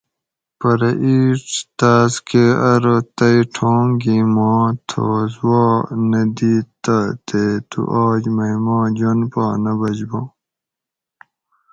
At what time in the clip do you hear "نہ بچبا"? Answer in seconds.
9.63-10.21